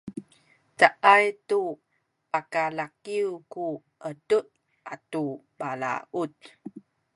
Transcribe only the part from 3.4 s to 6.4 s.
ku edu atu balaut